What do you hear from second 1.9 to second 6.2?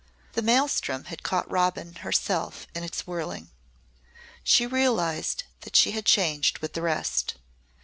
herself in its whirling. She realised that she had